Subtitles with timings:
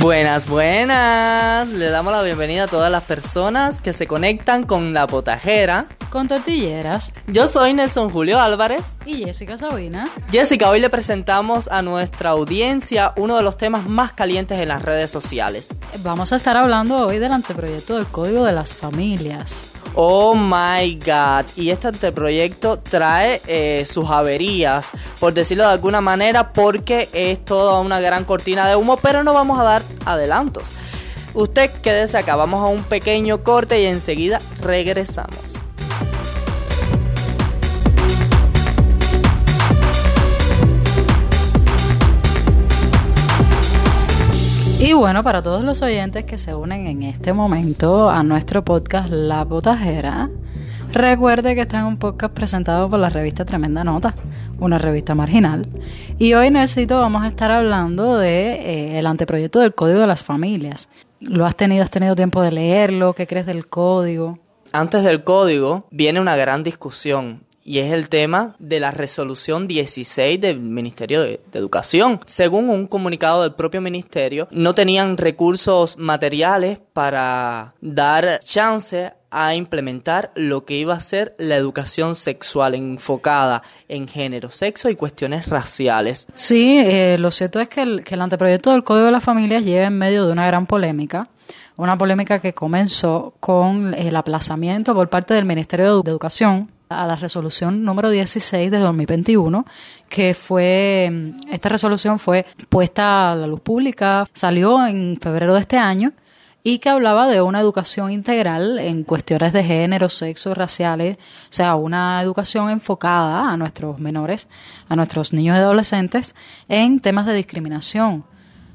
[0.00, 1.68] Buenas, buenas.
[1.68, 5.88] Le damos la bienvenida a todas las personas que se conectan con la potajera.
[6.08, 7.12] Con tortilleras.
[7.26, 8.80] Yo soy Nelson Julio Álvarez.
[9.04, 10.08] Y Jessica Sabina.
[10.32, 14.80] Jessica, hoy le presentamos a nuestra audiencia uno de los temas más calientes en las
[14.80, 15.76] redes sociales.
[16.02, 19.69] Vamos a estar hablando hoy del anteproyecto del Código de las Familias.
[19.94, 21.46] Oh my god.
[21.56, 27.80] Y este anteproyecto trae eh, sus averías, por decirlo de alguna manera, porque es toda
[27.80, 30.70] una gran cortina de humo, pero no vamos a dar adelantos.
[31.34, 35.62] Usted quédese acá, vamos a un pequeño corte y enseguida regresamos.
[44.90, 49.08] Y bueno, para todos los oyentes que se unen en este momento a nuestro podcast
[49.08, 50.28] La Potajera,
[50.92, 54.16] recuerde que está en un podcast presentado por la revista Tremenda Nota,
[54.58, 55.68] una revista marginal.
[56.18, 60.24] Y hoy necesito vamos a estar hablando de eh, el anteproyecto del Código de las
[60.24, 60.88] Familias.
[61.20, 61.84] ¿Lo has tenido?
[61.84, 63.12] ¿Has tenido tiempo de leerlo?
[63.12, 64.40] ¿Qué crees del código?
[64.72, 70.40] Antes del código viene una gran discusión y es el tema de la resolución 16
[70.40, 72.18] del Ministerio de, Educación.
[72.26, 80.32] Según un comunicado del propio ministerio, no tenían recursos materiales para dar chance a implementar
[80.34, 86.26] lo que iba a ser la educación sexual enfocada en género, sexo y cuestiones raciales.
[86.34, 89.86] Sí, eh, lo cierto es que el, que anteproyecto del Código de las Familias lleva
[89.86, 91.28] en medio de una gran polémica
[91.76, 97.14] una polémica que comenzó con el aplazamiento por parte del Ministerio de Educación a la
[97.14, 99.64] resolución número 16 de 2021,
[100.08, 105.78] que fue, esta resolución fue puesta a la luz pública, salió en febrero de este
[105.78, 106.12] año
[106.64, 111.76] y que hablaba de una educación integral en cuestiones de género, sexo, raciales, o sea,
[111.76, 114.48] una educación enfocada a nuestros menores,
[114.88, 116.34] a nuestros niños y adolescentes
[116.68, 118.24] en temas de discriminación.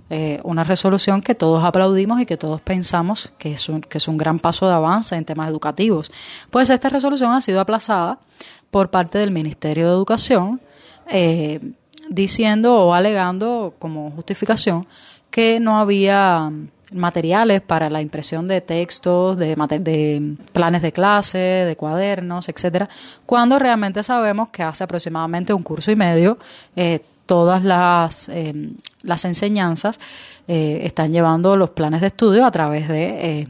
[0.10, 4.08] Eh, una resolución que todos aplaudimos y que todos pensamos que es, un, que es
[4.08, 6.12] un gran paso de avance en temas educativos.
[6.52, 8.20] Pues esta resolución ha sido aplazada
[8.70, 10.62] por parte del Ministerio de Educación,
[11.10, 11.60] eh,
[12.08, 14.86] diciendo o alegando como justificación
[15.32, 16.52] que no había
[16.94, 22.88] materiales para la impresión de textos, de, de planes de clase, de cuadernos, etcétera,
[23.26, 26.38] cuando realmente sabemos que hace aproximadamente un curso y medio
[26.76, 28.54] eh, todas las, eh,
[29.02, 30.00] las enseñanzas
[30.48, 33.48] eh, están llevando los planes de estudio a través de eh,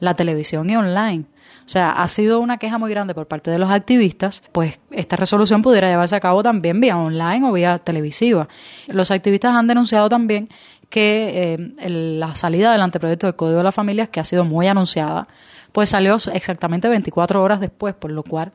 [0.00, 1.24] la televisión y online.
[1.66, 5.16] O sea, ha sido una queja muy grande por parte de los activistas, pues esta
[5.16, 8.48] resolución pudiera llevarse a cabo también vía online o vía televisiva.
[8.86, 10.48] Los activistas han denunciado también
[10.88, 15.28] que la salida del anteproyecto del Código de las Familias, que ha sido muy anunciada,
[15.72, 18.52] pues salió exactamente 24 horas después, por lo cual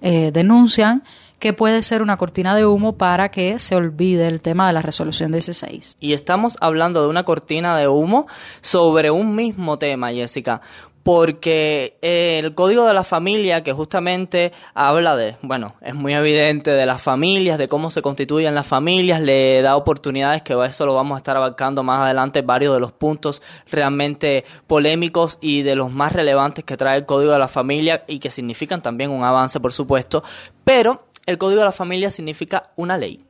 [0.00, 1.02] denuncian
[1.42, 4.80] que puede ser una cortina de humo para que se olvide el tema de la
[4.80, 5.96] resolución 16.
[5.98, 8.28] Y estamos hablando de una cortina de humo
[8.60, 10.60] sobre un mismo tema, Jessica
[11.02, 16.70] porque eh, el código de la familia que justamente habla de, bueno, es muy evidente
[16.70, 20.94] de las familias, de cómo se constituyen las familias, le da oportunidades que eso lo
[20.94, 25.90] vamos a estar abarcando más adelante, varios de los puntos realmente polémicos y de los
[25.90, 29.58] más relevantes que trae el código de la familia y que significan también un avance,
[29.58, 30.22] por supuesto,
[30.62, 33.24] pero el Código de la Familia significa una ley.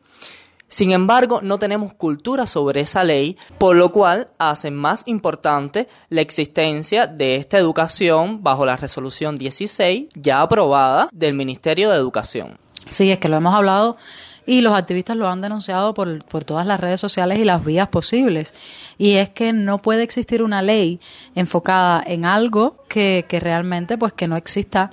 [0.73, 6.23] Sin embargo, no tenemos cultura sobre esa ley, por lo cual hace más importante la
[6.23, 12.57] existencia de esta educación bajo la resolución 16 ya aprobada del Ministerio de Educación.
[12.89, 13.99] Sí, es que lo hemos hablado
[14.47, 18.55] y los activistas lo han denunciado por, todas las redes sociales y las vías posibles.
[18.97, 21.01] Y es que no puede existir una ley
[21.35, 24.91] enfocada en algo que, que realmente pues que no exista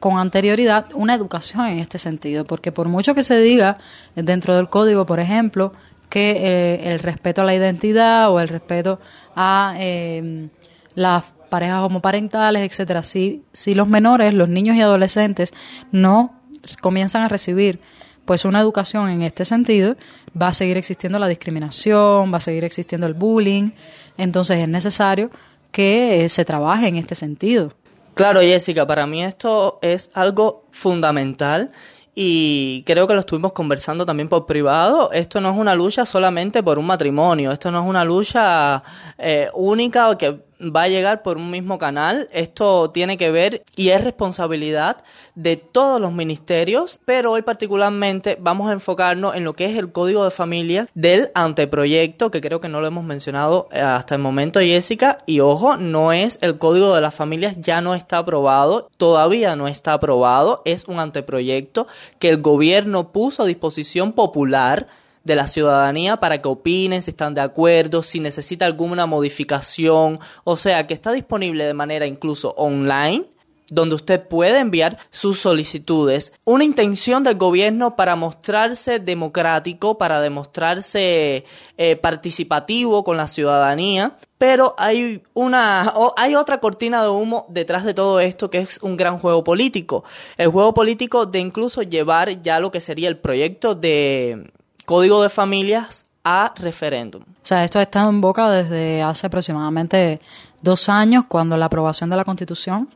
[0.00, 3.78] con anterioridad una educación en este sentido, porque por mucho que se diga
[4.14, 5.72] dentro del código, por ejemplo,
[6.08, 9.00] que eh, el respeto a la identidad o el respeto
[9.34, 10.48] a eh,
[10.94, 15.52] las parejas homoparentales, etcétera, si, si los menores, los niños y adolescentes
[15.92, 16.40] no
[16.80, 17.80] comienzan a recibir
[18.24, 19.96] pues una educación en este sentido,
[20.40, 23.70] va a seguir existiendo la discriminación, va a seguir existiendo el bullying,
[24.18, 25.30] entonces es necesario
[25.70, 27.72] que eh, se trabaje en este sentido.
[28.16, 31.70] Claro, Jessica, para mí esto es algo fundamental
[32.14, 35.12] y creo que lo estuvimos conversando también por privado.
[35.12, 38.82] Esto no es una lucha solamente por un matrimonio, esto no es una lucha
[39.18, 42.28] eh, única que va a llegar por un mismo canal.
[42.32, 45.04] Esto tiene que ver y es responsabilidad
[45.34, 49.92] de todos los ministerios, pero hoy particularmente vamos a enfocarnos en lo que es el
[49.92, 54.20] código de familia del anteproyecto, que creo que no lo hemos mencionado eh, hasta el
[54.20, 55.18] momento, Jessica.
[55.26, 59.68] Y ojo, no es el código de las familias, ya no está aprobado, todavía no
[59.68, 61.86] está aprobado, es un anteproyecto
[62.18, 64.86] que el gobierno puso a disposición popular
[65.26, 70.56] de la ciudadanía para que opinen si están de acuerdo, si necesita alguna modificación, o
[70.56, 73.26] sea que está disponible de manera incluso online
[73.70, 76.32] donde usted puede enviar sus solicitudes.
[76.44, 81.44] Una intención del gobierno para mostrarse democrático, para demostrarse
[81.76, 84.16] eh, participativo con la ciudadanía.
[84.38, 88.96] Pero hay una, hay otra cortina de humo detrás de todo esto que es un
[88.96, 90.04] gran juego político.
[90.36, 94.52] El juego político de incluso llevar ya lo que sería el proyecto de
[94.86, 97.22] código de familias a referéndum.
[97.22, 100.20] O sea, esto ha estado en boca desde hace aproximadamente
[100.62, 102.88] dos años, cuando la aprobación de la Constitución,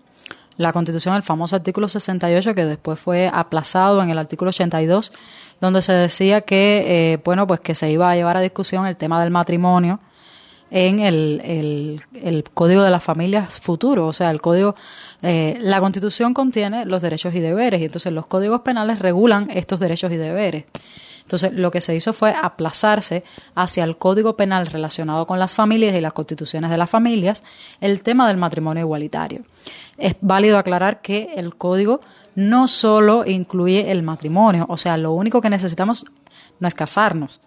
[0.57, 5.13] la Constitución, el famoso artículo 68, que después fue aplazado en el artículo 82,
[5.61, 8.97] donde se decía que, eh, bueno, pues que se iba a llevar a discusión el
[8.97, 10.01] tema del matrimonio
[10.71, 14.07] en el, el, Código de las Familias futuro.
[14.07, 14.75] O sea, el Código,
[15.23, 19.81] eh, la Constitución contiene los derechos y deberes y entonces los códigos penales regulan estos
[19.81, 20.65] derechos y deberes.
[21.31, 23.23] Entonces, lo que se hizo fue aplazarse
[23.55, 27.45] hacia el Código Penal relacionado con las familias y las constituciones de las familias
[27.81, 29.45] el tema del matrimonio igualitario.
[29.97, 32.01] Es válido aclarar que el Código
[32.35, 36.05] no solo incluye el matrimonio, o sea, lo único que necesitamos
[36.59, 37.39] no es casarnos,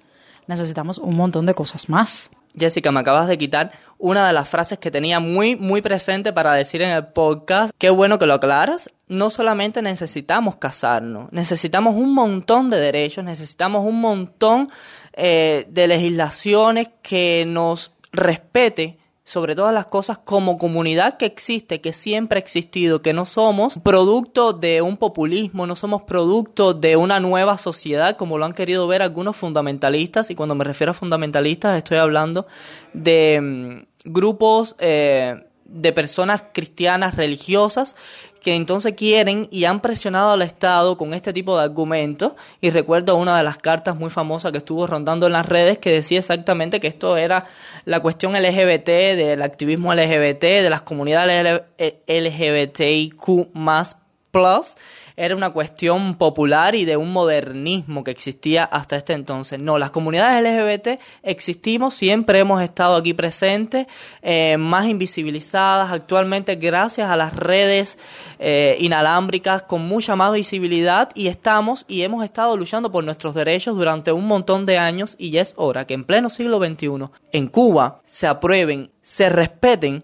[0.48, 2.32] necesitamos un montón de cosas más.
[2.58, 6.54] Jessica, me acabas de quitar una de las frases que tenía muy, muy presente para
[6.54, 7.74] decir en el podcast.
[7.78, 8.90] Qué bueno que lo aclaras.
[9.08, 14.70] No solamente necesitamos casarnos, necesitamos un montón de derechos, necesitamos un montón
[15.14, 21.94] eh, de legislaciones que nos respete sobre todas las cosas como comunidad que existe, que
[21.94, 27.20] siempre ha existido, que no somos producto de un populismo, no somos producto de una
[27.20, 30.30] nueva sociedad como lo han querido ver algunos fundamentalistas.
[30.30, 32.48] Y cuando me refiero a fundamentalistas estoy hablando
[32.94, 37.96] de mm, grupos eh, de personas cristianas religiosas
[38.44, 42.34] que entonces quieren y han presionado al Estado con este tipo de argumentos.
[42.62, 45.92] Y recuerdo una de las cartas muy famosas que estuvo rondando en las redes que
[45.92, 47.46] decía exactamente que esto era
[47.86, 51.64] la cuestión LGBT, del activismo LGBT, de las comunidades
[52.08, 53.98] LGBTIQ más
[54.32, 54.76] plus
[55.16, 59.60] era una cuestión popular y de un modernismo que existía hasta este entonces.
[59.60, 63.88] No, las comunidades LGBT existimos, siempre hemos estado aquí presentes,
[64.22, 67.98] eh, más invisibilizadas actualmente gracias a las redes
[68.40, 73.76] eh, inalámbricas con mucha más visibilidad y estamos y hemos estado luchando por nuestros derechos
[73.76, 77.48] durante un montón de años y ya es hora que en pleno siglo XXI en
[77.48, 80.04] Cuba se aprueben, se respeten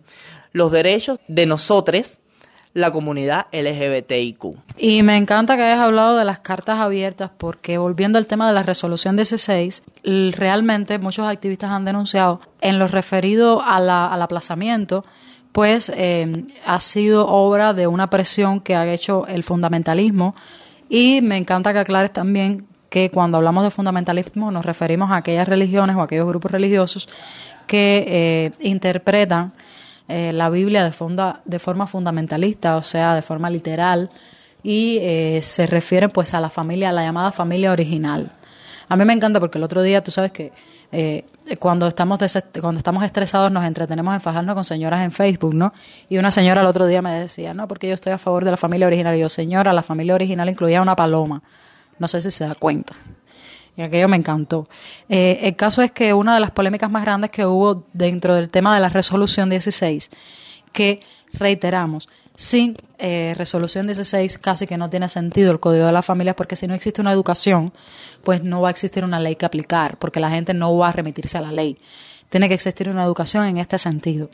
[0.51, 2.19] los derechos de nosotros
[2.79, 4.55] la comunidad LGBTIQ.
[4.77, 8.53] Y me encanta que hayas hablado de las cartas abiertas porque volviendo al tema de
[8.53, 9.83] la resolución 16,
[10.31, 13.89] realmente muchos activistas han denunciado en lo referido al
[14.21, 15.05] aplazamiento,
[15.51, 20.35] pues eh, ha sido obra de una presión que ha hecho el fundamentalismo
[20.87, 25.47] y me encanta que aclares también que cuando hablamos de fundamentalismo nos referimos a aquellas
[25.47, 27.07] religiones o aquellos grupos religiosos
[27.67, 29.53] que eh, interpretan
[30.09, 34.09] eh, la Biblia de, de forma fundamentalista, o sea, de forma literal,
[34.63, 38.31] y eh, se refiere pues a la familia, a la llamada familia original.
[38.87, 40.51] A mí me encanta porque el otro día, tú sabes que
[40.91, 41.25] eh,
[41.59, 42.19] cuando, estamos
[42.59, 45.71] cuando estamos estresados nos entretenemos en fajarnos con señoras en Facebook, ¿no?
[46.09, 48.51] Y una señora el otro día me decía, no, porque yo estoy a favor de
[48.51, 49.15] la familia original.
[49.15, 51.43] Y yo, señora, la familia original incluía una paloma.
[51.99, 52.95] No sé si se da cuenta
[53.79, 54.67] y aquello me encantó.
[55.07, 58.49] Eh, el caso es que una de las polémicas más grandes que hubo dentro del
[58.49, 60.09] tema de la resolución 16,
[60.73, 60.99] que
[61.31, 66.35] reiteramos, sin eh, resolución 16 casi que no tiene sentido el Código de las Familias
[66.35, 67.71] porque si no existe una educación,
[68.23, 70.91] pues no va a existir una ley que aplicar, porque la gente no va a
[70.91, 71.77] remitirse a la ley.
[72.27, 74.29] Tiene que existir una educación en este sentido.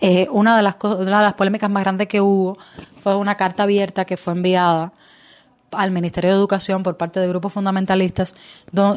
[0.00, 2.56] Eh, una, de las, una de las polémicas más grandes que hubo
[2.96, 4.92] fue una carta abierta que fue enviada
[5.72, 8.34] al Ministerio de Educación por parte de grupos fundamentalistas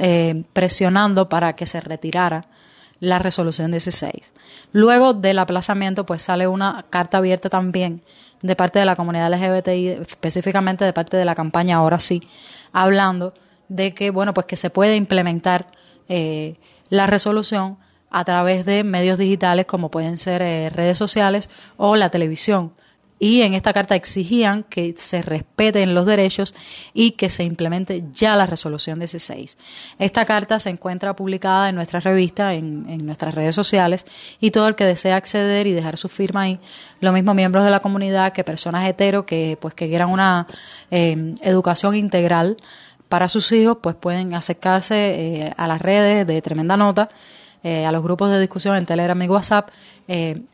[0.01, 2.46] eh, presionando para que se retirara
[3.00, 4.34] la resolución 16.
[4.72, 8.01] Luego del aplazamiento, pues sale una carta abierta también
[8.41, 12.22] de parte de la comunidad LGBTI, específicamente de parte de la campaña Ahora sí,
[12.72, 13.34] hablando
[13.70, 15.67] de que, bueno, pues que se puede implementar
[16.08, 16.55] eh,
[16.89, 17.77] la resolución
[18.12, 22.74] a través de medios digitales como pueden ser eh, redes sociales o la televisión
[23.25, 26.53] y en esta carta exigían que se respeten los derechos
[26.94, 29.58] y que se implemente ya la resolución 16.
[29.98, 34.05] Esta carta se encuentra publicada en nuestra revista, en, nuestras redes sociales
[34.39, 36.60] y todo el que desea acceder y dejar su firma ahí,
[37.01, 40.46] lo mismo miembros de la comunidad que personas hetero que pues que quieran una
[40.91, 42.58] eh, educación integral
[43.10, 44.96] para sus hijos, pues pueden acercarse
[45.46, 47.10] eh, a las redes de Tremenda Nota,
[47.63, 49.70] eh, a los grupos de discusión en Telegram y WhatsApp,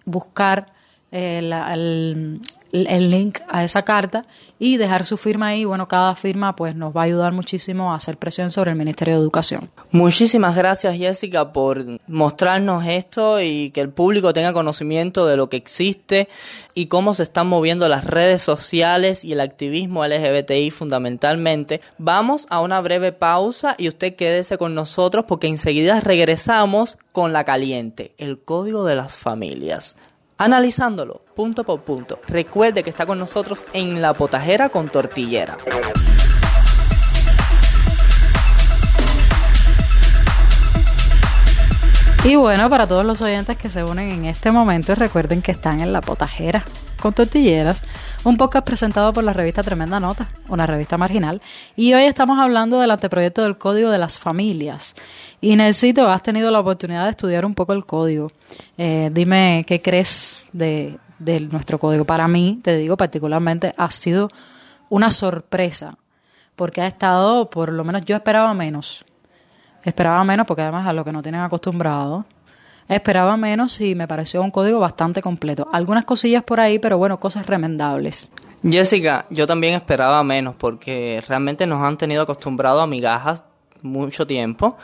[0.06, 0.68] buscar
[1.12, 2.40] el,
[2.72, 4.26] el link a esa carta
[4.60, 5.66] y dejar su firma ahí.
[5.66, 9.16] Bueno, cada firma pues nos va a ayudar muchísimo a hacer presión sobre el Ministerio
[9.16, 9.70] de Educación.
[9.92, 15.58] Muchísimas gracias Jessica por mostrarnos esto y que el público tenga conocimiento de lo que
[15.58, 16.30] existe
[16.74, 21.82] y cómo se están moviendo las redes sociales y el activismo LGBTI fundamentalmente.
[21.98, 27.44] Vamos a una breve pausa y usted quédese con nosotros porque enseguida regresamos con la
[27.44, 29.98] caliente, el código de las familias
[30.44, 32.20] analizándolo punto por punto.
[32.28, 35.58] Recuerde que está con nosotros en la potajera con tortillera.
[42.24, 45.80] Y bueno, para todos los oyentes que se unen en este momento, recuerden que están
[45.80, 46.64] en La Potajera
[47.02, 47.82] con Tortilleras,
[48.24, 51.42] un podcast presentado por la revista Tremenda Nota, una revista marginal.
[51.76, 54.94] Y hoy estamos hablando del anteproyecto del Código de las Familias.
[55.42, 58.32] Y Nelsito, has tenido la oportunidad de estudiar un poco el código.
[58.78, 62.06] Eh, dime qué crees de, de nuestro código.
[62.06, 64.30] Para mí, te digo particularmente, ha sido
[64.90, 65.98] una sorpresa,
[66.56, 69.06] porque ha estado, por lo menos yo esperaba menos
[69.84, 72.26] Esperaba menos porque además a lo que no tienen acostumbrado.
[72.88, 75.68] Esperaba menos y me pareció un código bastante completo.
[75.72, 78.32] Algunas cosillas por ahí, pero bueno, cosas remendables.
[78.64, 83.46] Jessica, yo también esperaba menos porque realmente nos han tenido acostumbrados a migajas
[83.82, 84.78] mucho tiempo.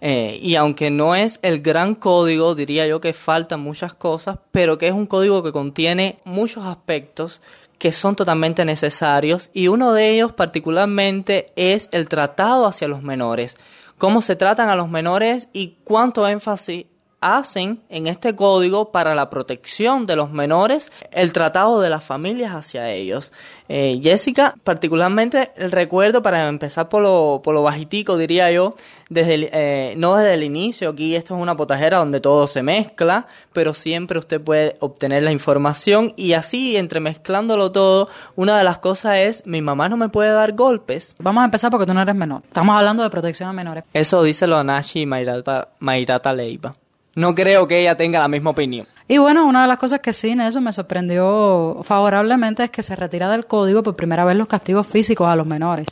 [0.00, 4.76] Eh, y aunque no es el gran código, diría yo que faltan muchas cosas, pero
[4.76, 7.40] que es un código que contiene muchos aspectos
[7.78, 13.58] que son totalmente necesarios y uno de ellos particularmente es el tratado hacia los menores
[14.02, 16.86] cómo se tratan a los menores y cuánto énfasis
[17.22, 22.54] hacen en este código para la protección de los menores el tratado de las familias
[22.54, 23.32] hacia ellos.
[23.68, 28.74] Eh, Jessica, particularmente el recuerdo para empezar por lo, por lo bajitico, diría yo,
[29.08, 33.26] desde eh, no desde el inicio, aquí esto es una potajera donde todo se mezcla,
[33.52, 39.18] pero siempre usted puede obtener la información y así, entremezclándolo todo, una de las cosas
[39.18, 41.14] es, mi mamá no me puede dar golpes.
[41.18, 42.42] Vamos a empezar porque tú no eres menor.
[42.44, 43.84] Estamos hablando de protección a menores.
[43.92, 46.72] Eso dice lo Nashi y Mayrata, Mayrata Leiva
[47.14, 48.86] no creo que ella tenga la misma opinión.
[49.08, 52.82] Y bueno, una de las cosas que sí en eso me sorprendió favorablemente es que
[52.82, 55.86] se retira del código por primera vez los castigos físicos a los menores,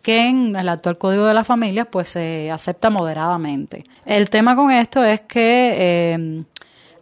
[0.00, 3.84] que en el actual código de la familia pues se acepta moderadamente.
[4.06, 6.44] El tema con esto es que eh,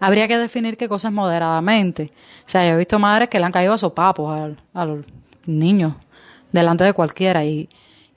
[0.00, 2.10] habría que definir qué cosa es moderadamente.
[2.46, 5.04] O sea, yo he visto madres que le han caído a sopapos a, a los
[5.46, 5.94] niños
[6.50, 7.68] delante de cualquiera y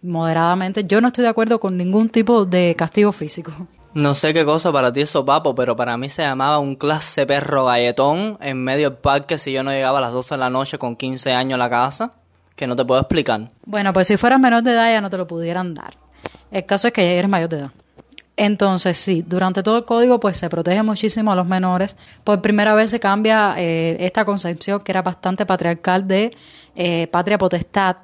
[0.02, 3.52] moderadamente yo no estoy de acuerdo con ningún tipo de castigo físico.
[3.94, 7.28] No sé qué cosa para ti es sopapo, pero para mí se llamaba un clase
[7.28, 10.50] perro galletón en medio del parque si yo no llegaba a las 12 de la
[10.50, 12.12] noche con 15 años a la casa,
[12.56, 13.50] que no te puedo explicar.
[13.66, 15.96] Bueno, pues si fueras menor de edad ya no te lo pudieran dar.
[16.50, 17.72] El caso es que ya eres mayor de edad.
[18.36, 21.96] Entonces, sí, durante todo el código pues se protege muchísimo a los menores.
[22.24, 26.36] Por primera vez se cambia eh, esta concepción que era bastante patriarcal de
[26.76, 27.98] eh, patria potestad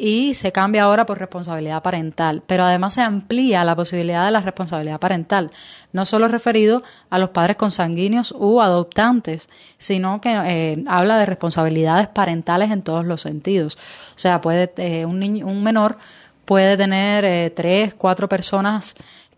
[0.00, 4.40] y se cambia ahora por responsabilidad parental, pero además se amplía la posibilidad de la
[4.40, 5.50] responsabilidad parental,
[5.92, 12.06] no solo referido a los padres consanguíneos u adoptantes, sino que eh, habla de responsabilidades
[12.06, 13.76] parentales en todos los sentidos.
[14.14, 15.98] O sea, puede eh, un, niño, un menor
[16.44, 18.94] puede tener eh, tres, cuatro personas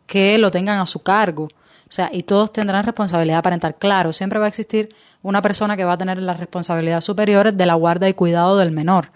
[0.07, 1.45] que lo tengan a su cargo.
[1.45, 3.77] O sea, y todos tendrán responsabilidad parental.
[3.77, 4.91] Claro, siempre va a existir
[5.23, 8.73] una persona que va a tener las responsabilidades superiores de la guarda y cuidado del
[8.73, 9.11] menor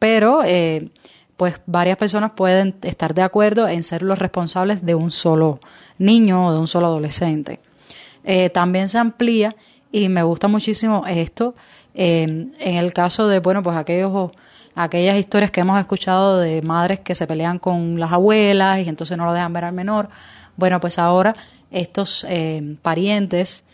[0.00, 0.88] pero eh,
[1.36, 5.60] pues varias personas pueden estar de acuerdo en ser los responsables de un solo
[5.98, 7.60] niño o de un solo adolescente.
[8.24, 9.54] Eh, también se amplía
[9.92, 11.54] y me gusta muchísimo esto
[11.94, 14.32] eh, en el caso de, bueno, pues aquellos
[14.74, 19.18] aquellas historias que hemos escuchado de madres que se pelean con las abuelas y entonces
[19.18, 20.08] no lo dejan ver al menor.
[20.56, 21.34] Bueno, pues ahora
[21.70, 22.26] estos
[22.80, 23.64] parientes,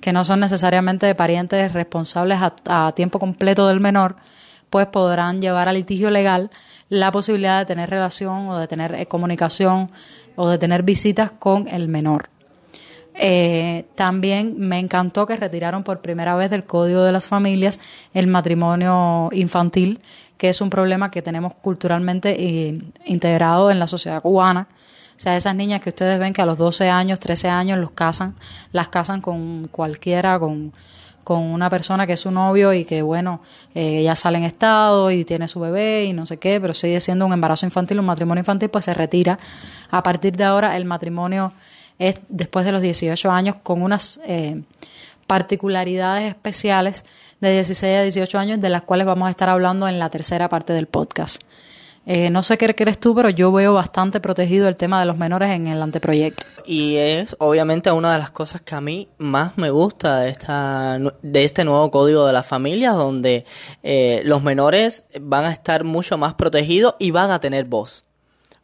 [0.00, 4.16] que no son necesariamente parientes responsables a, tiempo completo del menor,
[4.70, 6.50] pues podrán llevar a litigio legal
[6.88, 9.90] la posibilidad de tener relación o de tener eh, comunicación
[10.36, 12.30] o de tener visitas con el menor.
[13.18, 17.80] Eh, también me encantó que retiraron por primera vez del Código de las Familias
[18.12, 20.00] el matrimonio infantil,
[20.36, 24.68] que es un problema que tenemos culturalmente eh, integrado en la sociedad cubana.
[25.16, 27.90] O sea, esas niñas que ustedes ven que a los 12 años, 13 años los
[27.92, 28.34] casan,
[28.72, 30.74] las casan con cualquiera, con
[31.26, 33.40] con una persona que es su novio y que, bueno,
[33.74, 37.00] eh, ya sale en estado y tiene su bebé y no sé qué, pero sigue
[37.00, 39.36] siendo un embarazo infantil, un matrimonio infantil, pues se retira.
[39.90, 41.52] A partir de ahora el matrimonio
[41.98, 44.62] es después de los 18 años con unas eh,
[45.26, 47.04] particularidades especiales
[47.40, 50.48] de 16 a 18 años de las cuales vamos a estar hablando en la tercera
[50.48, 51.42] parte del podcast.
[52.06, 55.18] Eh, no sé qué crees tú, pero yo veo bastante protegido el tema de los
[55.18, 56.46] menores en el anteproyecto.
[56.64, 60.98] Y es obviamente una de las cosas que a mí más me gusta de, esta,
[61.22, 63.44] de este nuevo código de las familias, donde
[63.82, 68.04] eh, los menores van a estar mucho más protegidos y van a tener voz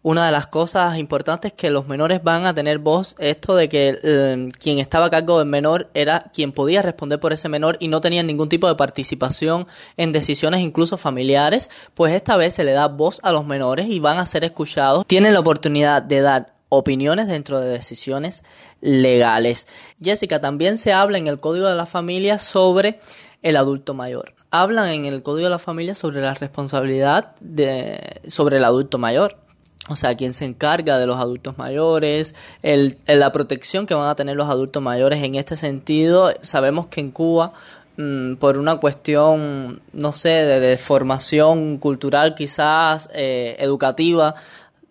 [0.02, 3.98] una de las cosas importantes que los menores van a tener voz, esto de que
[4.02, 7.88] eh, quien estaba a cargo del menor era quien podía responder por ese menor y
[7.88, 9.66] no tenía ningún tipo de participación
[9.96, 14.00] en decisiones incluso familiares, pues esta vez se le da voz a los menores y
[14.00, 15.06] van a ser escuchados.
[15.06, 18.42] Tienen la oportunidad de dar opiniones dentro de decisiones
[18.80, 19.68] legales.
[20.02, 22.98] Jessica, también se habla en el Código de la Familia sobre
[23.42, 24.34] el adulto mayor.
[24.50, 29.41] Hablan en el Código de la Familia sobre la responsabilidad de, sobre el adulto mayor
[29.88, 34.14] o sea, quién se encarga de los adultos mayores, el, la protección que van a
[34.14, 36.32] tener los adultos mayores en este sentido.
[36.42, 37.52] Sabemos que en Cuba,
[37.96, 44.36] mm, por una cuestión, no sé, de, formación cultural quizás, eh, educativa,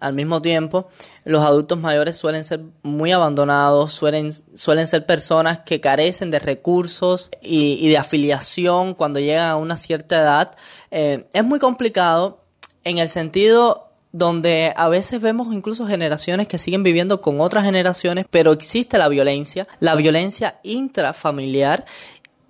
[0.01, 0.89] al mismo tiempo,
[1.23, 7.29] los adultos mayores suelen ser muy abandonados, suelen, suelen ser personas que carecen de recursos
[7.41, 10.55] y, de afiliación cuando llegan a una cierta edad.
[10.89, 12.39] Eh, es muy complicado
[12.83, 18.25] en el sentido donde a veces vemos incluso generaciones que siguen viviendo con otras generaciones,
[18.29, 21.85] pero existe la violencia, la violencia intrafamiliar,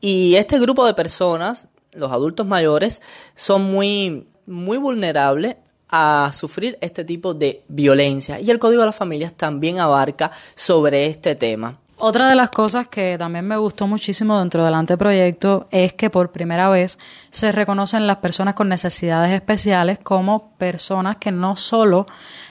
[0.01, 3.03] y este grupo de personas, los adultos mayores,
[3.36, 5.58] son muy, muy vulnerables
[5.89, 8.39] a sufrir este tipo de violencia.
[8.39, 11.80] Y el Código de las Familias también abarca sobre este tema.
[12.03, 16.31] Otra de las cosas que también me gustó muchísimo dentro del anteproyecto es que por
[16.31, 16.98] primera vez
[17.29, 22.08] se reconocen las personas con necesidades especiales como personas que no solo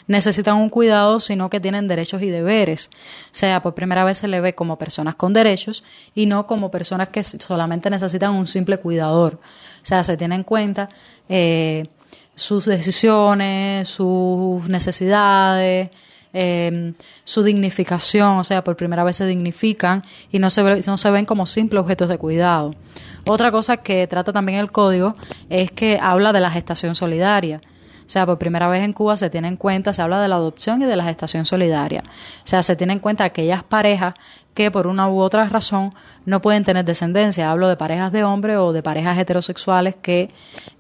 [0.07, 2.91] necesitan un cuidado, sino que tienen derechos y deberes.
[3.25, 5.83] O sea, por primera vez se le ve como personas con derechos
[6.15, 9.41] y no como personas que solamente necesitan un simple cuidador.
[9.83, 10.89] O sea, se tiene en cuenta
[11.29, 11.89] eh,
[12.37, 15.91] sus decisiones, sus necesidades,
[16.33, 16.93] eh,
[17.25, 21.25] su dignificación, o sea, por primera vez se dignifican y no se, no se ven
[21.25, 22.75] como simples objetos de cuidado.
[23.27, 25.17] Otra cosa que trata también el código
[25.49, 27.61] es que habla de la gestación solidaria.
[28.11, 30.35] O sea, por primera vez en Cuba se tiene en cuenta, se habla de la
[30.35, 32.03] adopción y de la gestación solidaria.
[32.05, 34.15] O sea, se tiene en cuenta aquellas parejas
[34.55, 37.51] que por una u otra razón no pueden tener descendencia.
[37.51, 40.31] Hablo de parejas de hombres o de parejas heterosexuales que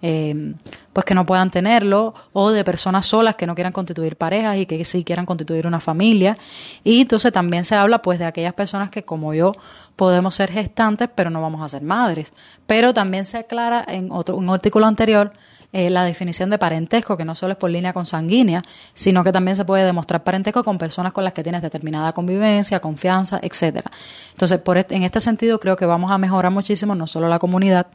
[0.03, 0.55] eh,
[0.93, 4.67] pues que no puedan tenerlo o de personas solas que no quieran constituir parejas y
[4.67, 6.37] que sí quieran constituir una familia.
[6.83, 9.53] Y entonces también se habla pues de aquellas personas que como yo
[9.95, 12.33] podemos ser gestantes pero no vamos a ser madres.
[12.67, 15.33] Pero también se aclara en otro un artículo anterior
[15.73, 19.57] eh, la definición de parentesco, que no solo es por línea consanguínea, sino que también
[19.57, 23.91] se puede demostrar parentesco con personas con las que tienes determinada convivencia, confianza, etcétera.
[24.33, 27.87] Entonces, por en este sentido, creo que vamos a mejorar muchísimo no solo la comunidad,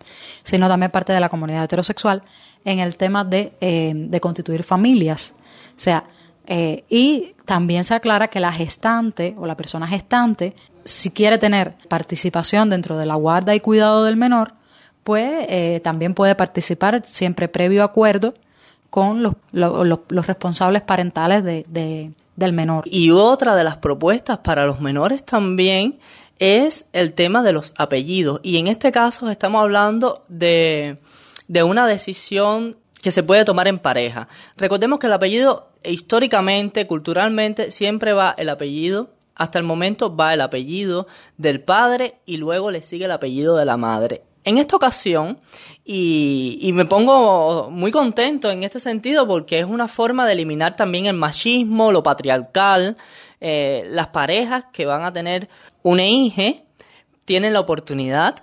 [0.43, 2.23] sino también parte de la comunidad heterosexual
[2.63, 5.33] en el tema de, eh, de constituir familias.
[5.71, 6.05] O sea,
[6.47, 11.75] eh, y también se aclara que la gestante o la persona gestante, si quiere tener
[11.89, 14.53] participación dentro de la guarda y cuidado del menor,
[15.05, 18.33] pues eh, también puede participar siempre previo acuerdo
[18.89, 22.85] con los, los, responsables parentales de, del menor.
[22.87, 25.99] Y otra de las propuestas para los menores también
[26.39, 28.39] es el tema de los apellidos.
[28.41, 30.97] Y en este caso estamos hablando de,
[31.47, 34.27] de una decisión que se puede tomar en pareja.
[34.57, 40.41] Recordemos que el apellido históricamente, culturalmente, siempre va el apellido hasta el momento va el
[40.41, 41.05] apellido
[41.37, 44.23] del padre y luego le sigue el apellido de la madre.
[44.45, 45.39] En esta ocasión,
[45.83, 51.07] y, me pongo muy contento en este sentido porque es una forma de eliminar también
[51.07, 52.95] el machismo, lo patriarcal,
[53.41, 55.49] eh, las parejas que van a tener
[55.81, 56.61] un hija
[57.25, 58.35] tienen la oportunidad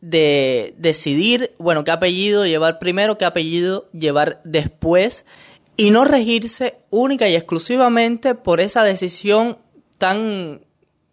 [0.00, 5.24] de decidir, bueno, qué apellido llevar primero, qué apellido llevar después
[5.76, 9.58] y no regirse única y exclusivamente por esa decisión
[9.98, 10.60] tan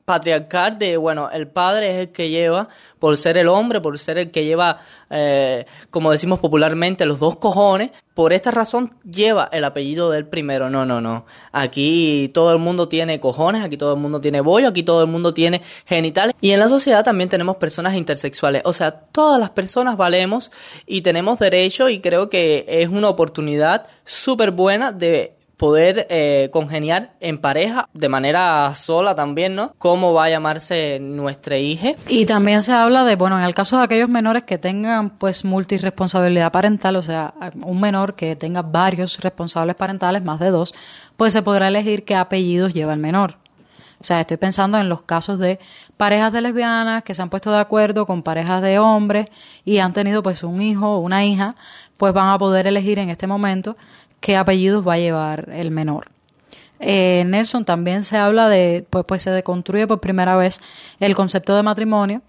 [0.05, 2.67] patriarcal de, bueno, el padre es el que lleva,
[2.99, 7.37] por ser el hombre, por ser el que lleva, eh, como decimos popularmente, los dos
[7.37, 10.69] cojones, por esta razón lleva el apellido del primero.
[10.69, 11.25] No, no, no.
[11.51, 15.09] Aquí todo el mundo tiene cojones, aquí todo el mundo tiene bollo, aquí todo el
[15.09, 16.35] mundo tiene genitales.
[16.41, 18.61] Y en la sociedad también tenemos personas intersexuales.
[18.65, 20.51] O sea, todas las personas valemos
[20.85, 27.12] y tenemos derecho y creo que es una oportunidad súper buena de poder eh, congeniar
[27.19, 29.76] en pareja de manera sola también, ¿no?
[29.78, 31.91] ¿Cómo va a llamarse nuestra hija?
[32.08, 35.45] Y también se habla de, bueno, en el caso de aquellos menores que tengan pues
[35.45, 40.74] multiresponsabilidad parental, o sea, un menor que tenga varios responsables parentales, más de dos,
[41.15, 43.38] pues se podrá elegir qué apellidos lleva el menor.
[44.02, 45.60] O sea, estoy pensando en los casos de
[45.95, 49.28] parejas de lesbianas que se han puesto de acuerdo con parejas de hombres
[49.63, 51.54] y han tenido pues un hijo o una hija,
[51.97, 53.78] pues van a poder elegir en este momento
[54.21, 56.10] qué apellidos va a llevar el menor.
[56.79, 60.60] Eh, Nelson también se habla de, pues, pues se deconstruye por primera vez
[60.99, 62.21] el concepto de matrimonio,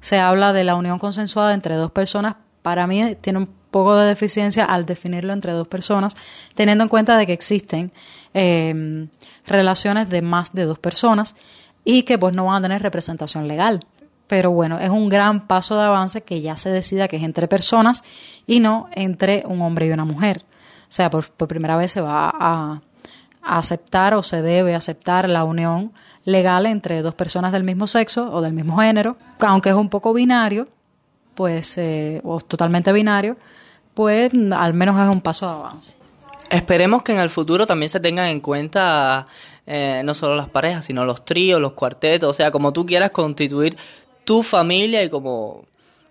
[0.00, 4.06] se habla de la unión consensuada entre dos personas, para mí tiene un poco de
[4.06, 6.14] deficiencia al definirlo entre dos personas,
[6.54, 7.92] teniendo en cuenta de que existen
[8.34, 9.08] eh,
[9.46, 11.34] relaciones de más de dos personas
[11.84, 13.80] y que pues no van a tener representación legal.
[14.26, 17.48] Pero bueno, es un gran paso de avance que ya se decida que es entre
[17.48, 18.04] personas
[18.46, 20.44] y no entre un hombre y una mujer.
[20.88, 22.80] Sea, por, primera vez se va a,
[23.42, 25.92] aceptar o se debe aceptar la unión
[26.24, 30.12] legal entre dos personas del mismo sexo o del mismo género, aunque es un poco
[30.12, 30.68] binario,
[31.34, 33.36] pues, eh, o totalmente binario,
[33.94, 35.94] pues al menos es un paso de avance.
[36.50, 39.26] Esperemos que en el futuro también se tengan en cuenta
[39.66, 43.10] eh, no solo las parejas, sino los tríos, los cuartetos, o sea, como tú quieras
[43.10, 43.76] constituir
[44.24, 45.64] tu familia y como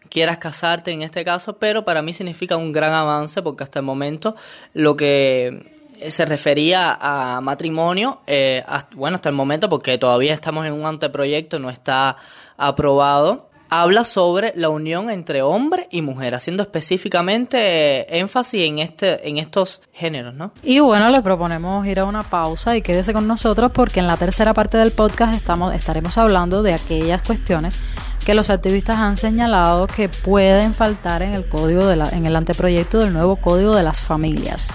[0.09, 3.85] quieras casarte en este caso, pero para mí significa un gran avance porque hasta el
[3.85, 4.35] momento
[4.73, 5.75] lo que
[6.09, 8.63] se refería a matrimonio, eh,
[8.95, 12.17] bueno, hasta el momento porque todavía estamos en un anteproyecto, no está
[12.57, 19.27] aprobado, habla sobre la unión entre hombre y mujer, haciendo específicamente eh, énfasis en este,
[19.27, 20.51] en estos géneros, ¿no?
[20.63, 24.17] Y bueno, le proponemos ir a una pausa y quédese con nosotros porque en la
[24.17, 27.79] tercera parte del podcast estamos, estaremos hablando de aquellas cuestiones
[28.27, 32.35] que los activistas han señalado que pueden faltar en el código de la, en el
[32.35, 34.67] anteproyecto del nuevo código de las familias.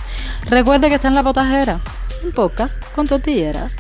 [0.49, 1.79] Recuerde que está en la potajera,
[2.25, 3.77] un podcast con tortilleras.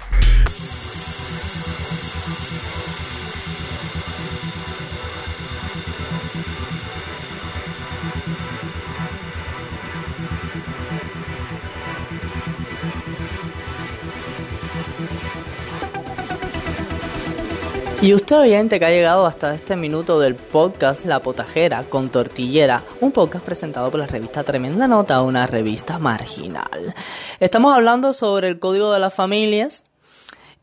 [18.03, 22.83] Y usted oyente que ha llegado hasta este minuto del podcast La Potajera con Tortillera,
[23.01, 26.93] un podcast presentado por la revista Tremenda Nota, una revista marginal.
[27.39, 29.85] Estamos hablando sobre el Código de las Familias.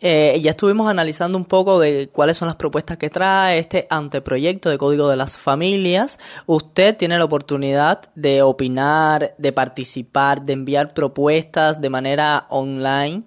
[0.01, 4.69] Eh, ya estuvimos analizando un poco de cuáles son las propuestas que trae este anteproyecto
[4.69, 6.19] de Código de las Familias.
[6.45, 13.23] Usted tiene la oportunidad de opinar, de participar, de enviar propuestas de manera online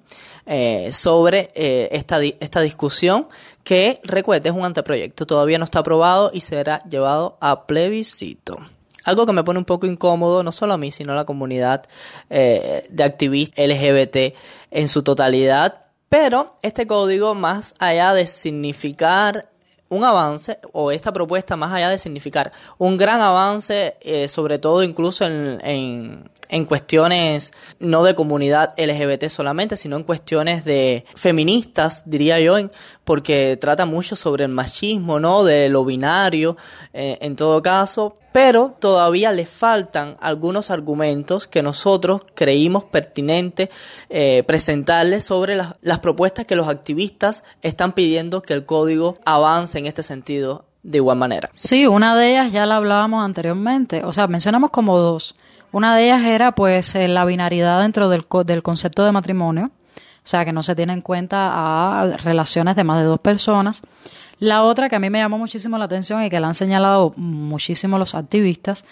[0.47, 3.29] eh, sobre eh, esta, esta discusión
[3.65, 8.59] que, recuerde, es un anteproyecto, todavía no está aprobado y será llevado a plebiscito.
[9.05, 11.85] Algo que me pone un poco incómodo, no solo a mí, sino a la comunidad
[12.31, 14.37] eh, de activistas LGBT
[14.71, 15.87] en su totalidad.
[16.09, 19.49] Pero este código, más allá de significar
[19.93, 24.83] un avance, o esta propuesta, más allá de significar un gran avance, eh, sobre todo
[24.83, 32.03] incluso en, en, en cuestiones no de comunidad LGBT solamente, sino en cuestiones de feministas,
[32.07, 32.57] diría yo,
[33.05, 35.45] porque trata mucho sobre el machismo, ¿no?
[35.45, 36.57] De lo binario,
[36.95, 43.71] eh, en todo caso, pero todavía le faltan algunos argumentos que nosotros creímos pertinente
[44.09, 49.79] eh, presentarles sobre las, las propuestas que los activistas están pidiendo que el código avance
[49.79, 51.51] en este sentido de igual manera.
[51.55, 55.37] Sí, una de ellas ya la hablábamos anteriormente, o sea, mencionamos como dos.
[55.71, 60.29] Una de ellas era pues eh, la binaridad dentro del, del concepto de matrimonio, o
[60.29, 63.83] sea que no se tiene en cuenta a relaciones de más de dos personas.
[64.39, 67.13] La otra que a mí me llamó muchísimo la atención y que la han señalado
[67.17, 68.85] muchísimo los activistas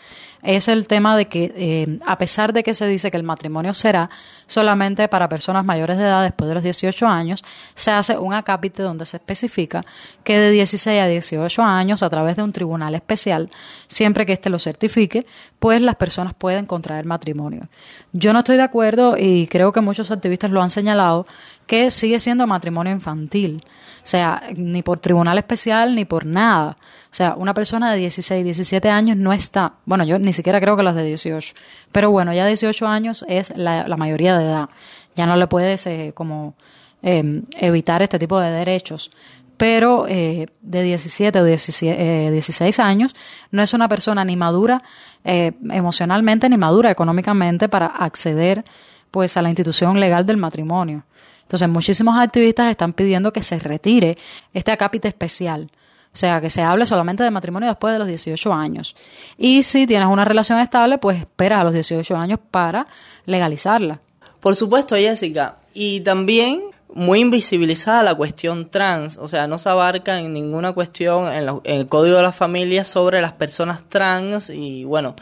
[0.43, 3.75] es el tema de que, eh, a pesar de que se dice que el matrimonio
[3.75, 4.11] será
[4.47, 7.43] solamente para personas mayores de edad después de los 18 años,
[7.75, 9.85] se hace un acápite donde se especifica
[10.25, 13.51] que de 16 a 18 años, a través de un tribunal especial,
[13.87, 15.27] siempre que éste lo certifique,
[15.59, 17.69] pues las personas pueden contraer matrimonio.
[18.13, 21.27] Yo no estoy de acuerdo y creo que muchos activistas lo han señalado,
[21.67, 23.65] que sigue siendo matrimonio infantil.
[24.03, 26.77] O sea, ni por tribunal especial ni por nada.
[27.11, 30.77] O sea, una persona de 16, 17 años no está, bueno, yo ni siquiera creo
[30.77, 31.55] que las de 18,
[31.91, 34.69] pero bueno, ya 18 años es la, mayoría de edad.
[35.17, 36.55] Ya no le puedes eh, como
[37.03, 39.11] em, evitar este tipo de derechos.
[39.57, 43.15] Pero eh, de 17 o 16 eh, años
[43.51, 44.83] no es una persona ni madura
[45.23, 48.65] emocionalmente ni madura económicamente para acceder
[49.11, 51.05] pues a la institución legal del matrimonio.
[51.43, 54.17] Entonces, muchísimos activistas están pidiendo que se retire
[54.55, 55.71] este acápite especial.
[56.13, 58.97] O sea, que se hable solamente de matrimonio después de los 18 años.
[59.39, 62.87] Y si tienes una relación estable, pues espera a los 18 años para
[63.27, 64.01] legalizarla.
[64.41, 65.59] Por supuesto, Jessica.
[65.73, 71.33] Y también muy invisibilizada la cuestión trans, o sea, no se abarca en ninguna cuestión
[71.33, 75.15] en, en, el Código de la Familia sobre las personas trans y bueno,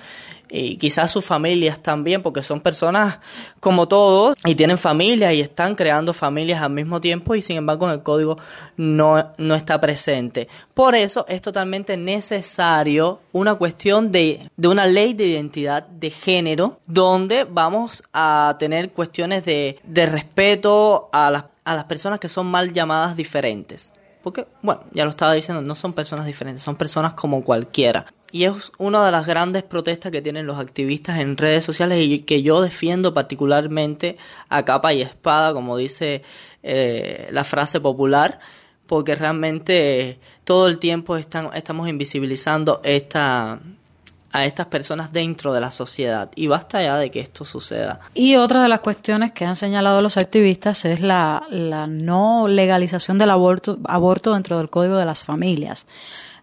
[0.50, 3.18] y quizás sus familias también, porque son personas
[3.60, 7.86] como todos y tienen familias y están creando familias al mismo tiempo y sin embargo
[7.86, 8.36] en el código
[8.76, 10.48] no, no está presente.
[10.74, 16.78] Por eso es totalmente necesario una cuestión de, de una ley de identidad de género
[16.86, 22.46] donde vamos a tener cuestiones de, de respeto a las, a las personas que son
[22.46, 23.92] mal llamadas diferentes.
[24.22, 28.06] Porque, bueno, ya lo estaba diciendo, no son personas diferentes, son personas como cualquiera.
[28.30, 32.20] Y es una de las grandes protestas que tienen los activistas en redes sociales y
[32.20, 36.22] que yo defiendo particularmente a capa y espada, como dice
[36.62, 38.38] eh, la frase popular,
[38.86, 43.60] porque realmente todo el tiempo están, estamos invisibilizando esta,
[44.30, 48.00] a estas personas dentro de la sociedad y basta ya de que esto suceda.
[48.14, 53.18] Y otra de las cuestiones que han señalado los activistas es la, la no legalización
[53.18, 55.86] del aborto, aborto dentro del Código de las Familias.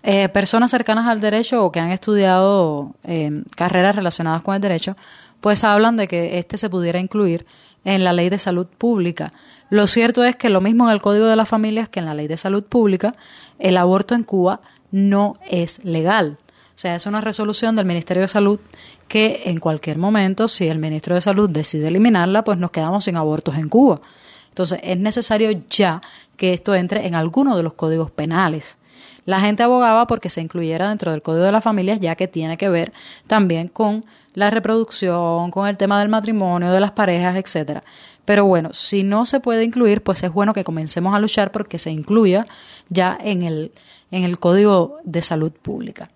[0.08, 4.96] Eh, personas cercanas al derecho o que han estudiado eh, carreras relacionadas con el derecho,
[5.42, 7.46] pues hablan de que este se pudiera incluir
[7.86, 9.34] en la ley de salud pública.
[9.70, 12.14] Lo cierto es que lo mismo en el Código de las Familias que en la
[12.14, 13.16] ley de salud pública,
[13.58, 16.38] el aborto en Cuba no es legal.
[16.76, 18.60] O sea, es una resolución del Ministerio de Salud
[19.08, 23.16] que en cualquier momento, si el Ministro de Salud decide eliminarla, pues nos quedamos sin
[23.16, 24.02] abortos en Cuba.
[24.50, 26.02] Entonces, es necesario ya
[26.36, 28.78] que esto entre en alguno de los códigos penales.
[29.24, 32.58] La gente abogaba porque se incluyera dentro del Código de las Familias, ya que tiene
[32.58, 32.92] que ver
[33.26, 37.84] también con la reproducción, con el tema del matrimonio, de las parejas, etcétera.
[38.26, 41.80] Pero bueno, si no se puede incluir, pues es bueno que comencemos a luchar porque
[41.80, 42.46] se incluya
[42.90, 43.72] ya en el,
[44.12, 46.10] en el Código de Salud Pública.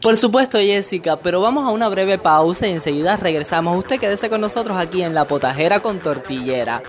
[0.00, 3.76] Por supuesto, Jessica, pero vamos a una breve pausa y enseguida regresamos.
[3.76, 6.82] Usted quédese con nosotros aquí en La Potajera con Tortillera.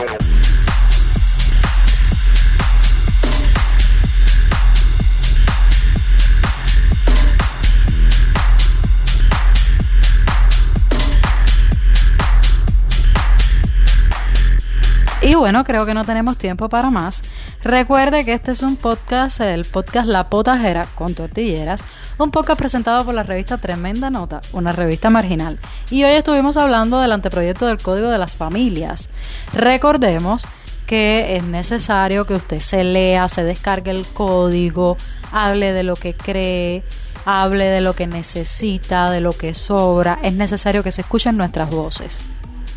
[15.40, 17.22] Bueno, creo que no tenemos tiempo para más.
[17.64, 21.82] Recuerde que este es un podcast, el podcast La Potajera con Tortilleras,
[22.18, 25.58] un podcast presentado por la revista Tremenda Nota, una revista marginal.
[25.90, 29.10] Y hoy estuvimos hablando del anteproyecto del Código de las Familias.
[29.54, 30.46] Recordemos
[30.86, 34.98] que es necesario que usted se lea, se descargue el código,
[35.32, 36.84] hable de lo que cree,
[37.26, 40.20] hable de lo que necesita, de lo que sobra.
[40.22, 42.20] Es necesario que se escuchen nuestras voces.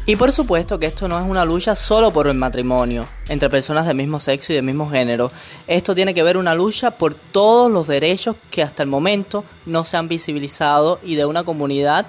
[0.04, 3.86] Y por supuesto que esto no es una lucha solo por el matrimonio entre personas
[3.86, 5.30] del mismo sexo y del mismo género.
[5.68, 9.84] Esto tiene que ver una lucha por todos los derechos que hasta el momento no
[9.84, 12.06] se han visibilizado y de una comunidad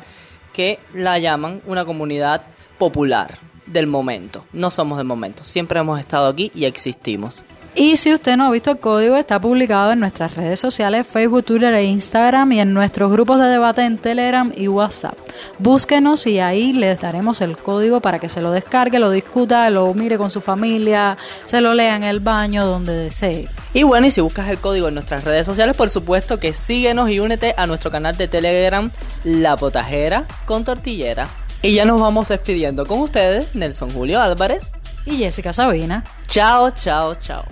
[0.54, 2.42] que la llaman una comunidad
[2.80, 4.44] popular del momento.
[4.54, 7.46] No somos del momento, siempre hemos estado aquí y existimos.
[7.76, 11.44] Y si usted no ha visto el código, está publicado en nuestras redes sociales, Facebook,
[11.44, 15.18] Twitter e Instagram y en nuestros grupos de debate en Telegram y WhatsApp.
[15.58, 19.92] Búsquenos y ahí les daremos el código para que se lo descargue, lo discuta, lo
[19.96, 23.50] mire con su familia, se lo lea en el baño, donde desee.
[23.74, 27.10] Y bueno, y si buscas el código en nuestras redes sociales, por supuesto que síguenos
[27.10, 28.92] y únete a nuestro canal de Telegram,
[29.24, 31.28] La Potajera con Tortillera.
[31.64, 34.72] Y ya nos vamos despidiendo con ustedes, Nelson Julio Álvarez
[35.06, 36.04] y Jessica Sabina.
[36.28, 37.46] Chao, chao, chao.